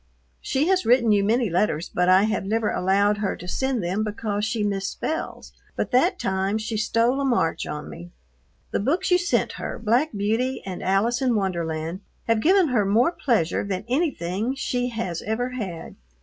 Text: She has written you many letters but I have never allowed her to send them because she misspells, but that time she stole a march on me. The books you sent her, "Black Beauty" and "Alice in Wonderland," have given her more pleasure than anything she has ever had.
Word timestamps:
She 0.41 0.67
has 0.67 0.83
written 0.83 1.11
you 1.11 1.23
many 1.23 1.47
letters 1.47 1.87
but 1.93 2.09
I 2.09 2.23
have 2.23 2.43
never 2.43 2.71
allowed 2.71 3.19
her 3.19 3.35
to 3.35 3.47
send 3.47 3.83
them 3.83 4.03
because 4.03 4.43
she 4.43 4.63
misspells, 4.63 5.51
but 5.75 5.91
that 5.91 6.17
time 6.17 6.57
she 6.57 6.75
stole 6.75 7.21
a 7.21 7.23
march 7.23 7.67
on 7.67 7.87
me. 7.87 8.09
The 8.71 8.79
books 8.79 9.11
you 9.11 9.19
sent 9.19 9.51
her, 9.61 9.77
"Black 9.77 10.11
Beauty" 10.11 10.63
and 10.65 10.81
"Alice 10.81 11.21
in 11.21 11.35
Wonderland," 11.35 11.99
have 12.27 12.39
given 12.41 12.69
her 12.69 12.83
more 12.83 13.11
pleasure 13.11 13.63
than 13.63 13.85
anything 13.87 14.55
she 14.55 14.89
has 14.89 15.21
ever 15.21 15.49
had. 15.49 15.95